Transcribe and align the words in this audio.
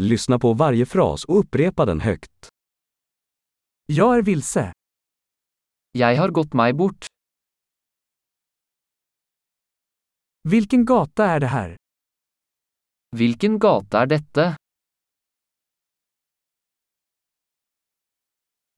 Lyssna 0.00 0.38
på 0.38 0.52
varje 0.54 0.86
fras 0.86 1.24
och 1.24 1.38
upprepa 1.38 1.84
den 1.84 2.00
högt. 2.00 2.48
Jag 3.86 4.18
är 4.18 4.22
vilse. 4.22 4.72
Jeg 5.92 6.16
har 6.18 6.28
gått 6.28 6.52
meg 6.52 6.76
bort. 6.76 7.06
Vilken 10.42 10.84
gata 10.84 11.24
är 11.24 11.40
det 11.40 11.46
här? 11.46 11.76
Hvilken 13.16 13.58
gate 13.58 13.96
er 13.96 14.06
dette? 14.06 14.56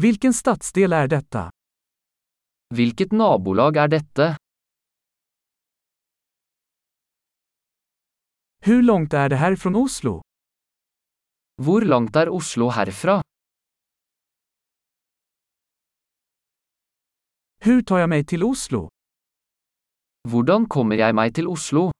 Vilken 0.00 0.32
stadsdel 0.32 0.92
är 0.92 1.08
detta? 1.08 1.50
Hvilket 2.74 3.12
nabolag 3.12 3.76
er 3.76 3.88
dette? 3.88 4.36
Hur 8.64 8.82
långt 8.82 9.12
är 9.12 9.28
det 9.28 9.36
här 9.36 9.56
från 9.56 9.76
Oslo? 9.76 10.22
Hvor 11.56 11.84
langt 11.84 12.16
er 12.16 12.28
Oslo 12.32 12.70
herfra? 12.70 13.20
Hur 17.64 17.82
tar 17.82 17.98
jag 17.98 18.08
mig 18.08 18.26
till 18.26 18.44
Oslo? 18.44 18.88
Hvordan 20.28 20.66
kommer 20.68 20.96
jeg 20.96 21.14
meg 21.14 21.34
til 21.34 21.46
Oslo? 21.48 21.90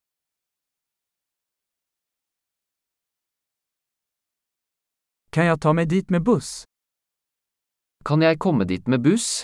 Kan 5.31 5.47
jag 5.47 5.61
ta 5.61 5.73
mig 5.73 5.87
dit 5.87 6.11
med 6.11 6.23
buss? 6.23 6.65
Kan 8.05 8.23
jeg 8.23 8.39
komme 8.39 8.65
dit 8.65 8.87
med 8.89 9.01
buss? 9.03 9.43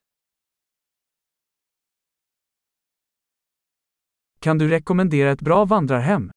Kan 4.41 4.59
du 4.59 4.69
rekommendera 4.69 5.31
ett 5.31 5.43
bra 5.43 5.65
vandrarhem? 5.65 6.31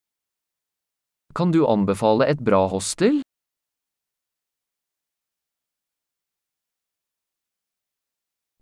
Kan 1.36 1.52
du 1.52 1.68
anbefale 1.68 2.26
et 2.26 2.40
bra 2.40 2.68
hostel? 2.68 3.22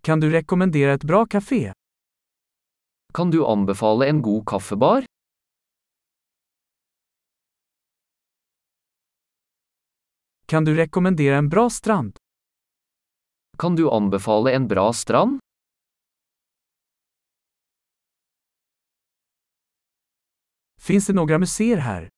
Kan 0.02 0.20
du 0.20 0.30
rekommendera 0.30 0.92
ett 0.92 1.04
bra 1.04 1.26
café? 1.26 1.72
Kan 3.14 3.30
du 3.30 3.46
anbefale 3.46 4.06
en 4.08 4.22
god 4.22 4.46
kaffebar? 4.48 5.04
Kan 10.46 10.64
du 10.64 10.74
rekommendera 10.76 11.36
en 11.36 11.48
bra 11.48 11.70
strand? 11.70 12.16
Kan 13.58 13.76
du 13.76 13.90
anbefale 13.90 14.52
en 14.52 14.68
bra 14.68 14.92
strand? 14.92 15.38
Finns 20.80 21.06
det 21.06 21.12
några 21.12 21.38
museer 21.38 21.76
här? 21.76 22.08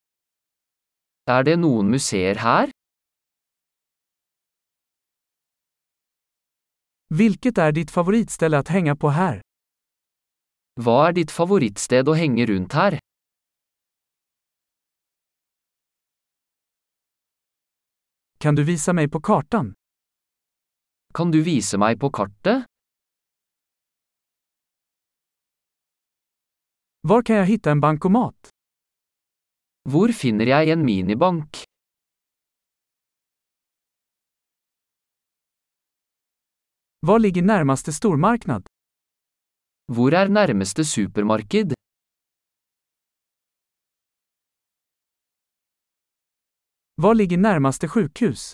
Er 1.30 1.42
det 1.44 1.56
noen 1.56 1.90
museer 1.90 2.34
her? 2.34 2.70
Vilket 7.14 7.58
är 7.58 7.72
ditt 7.72 7.90
favoritställe 7.90 8.58
att 8.58 8.68
hänga 8.68 8.96
på 8.96 9.08
här? 9.08 9.40
Hva 10.80 11.08
er 11.08 11.12
ditt 11.12 11.30
favorittsted 11.30 12.08
å 12.08 12.14
henge 12.16 12.46
rundt 12.48 12.72
her? 12.72 12.96
Kan 18.38 18.54
du 18.54 18.64
visa 18.64 18.92
mig 18.92 19.10
på 19.10 19.20
kartan? 19.20 19.74
Kan 21.14 21.30
du 21.30 21.42
vise 21.42 21.78
meg 21.78 22.00
på 22.00 22.10
kartet? 22.10 22.64
Var 27.00 27.22
kan 27.22 27.36
jag 27.36 27.46
hitta 27.46 27.70
en 27.70 27.80
bankomat? 27.80 28.48
Hvor 29.88 30.12
finner 30.12 30.46
jeg 30.46 30.72
en 30.72 30.84
minibank? 30.84 31.61
Var 37.06 37.18
ligger 37.18 37.42
närmaste 37.42 37.92
stormarknad? 37.92 38.66
Hvor 39.92 40.14
er 40.14 40.28
nærmeste 40.28 40.84
supermarked? 40.84 41.74
Var 46.94 47.14
ligger 47.14 47.38
närmaste 47.38 47.88
sjukhus? 47.88 48.52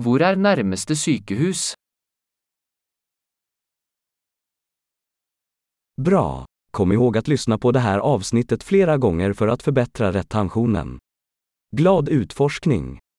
Hvor 0.00 0.20
er 0.20 0.36
nærmeste 0.36 0.96
sykehus? 0.96 1.74
Bra! 6.00 6.44
Kom 6.72 6.92
ihåg 6.92 7.16
att 7.16 7.28
lyssna 7.28 7.58
på 7.58 7.72
det 7.72 7.80
här 7.80 7.98
avsnittet 7.98 8.62
flera 8.62 8.96
gånger 8.98 9.32
för 9.32 9.48
att 9.48 9.62
förbättra 9.62 10.12
retentionen. 10.12 10.98
Glad 11.76 12.08
utforskning! 12.08 13.03